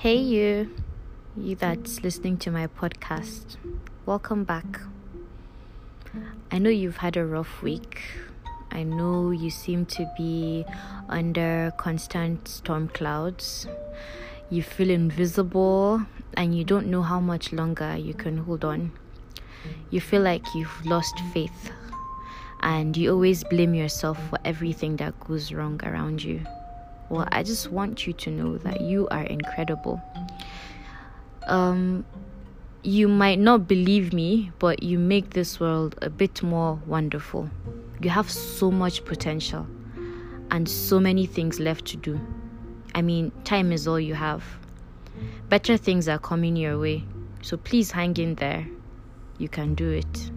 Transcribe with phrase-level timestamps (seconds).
[0.00, 0.70] Hey, you,
[1.36, 3.58] you that's listening to my podcast.
[4.06, 4.80] Welcome back.
[6.50, 8.00] I know you've had a rough week.
[8.70, 10.64] I know you seem to be
[11.10, 13.66] under constant storm clouds.
[14.48, 18.92] You feel invisible and you don't know how much longer you can hold on.
[19.90, 21.72] You feel like you've lost faith
[22.60, 26.40] and you always blame yourself for everything that goes wrong around you.
[27.10, 30.00] Well, I just want you to know that you are incredible.
[31.48, 32.04] Um,
[32.84, 37.50] you might not believe me, but you make this world a bit more wonderful.
[38.00, 39.66] You have so much potential
[40.52, 42.20] and so many things left to do.
[42.94, 44.44] I mean, time is all you have.
[45.48, 47.04] Better things are coming your way,
[47.42, 48.68] so please hang in there.
[49.38, 50.30] You can do it.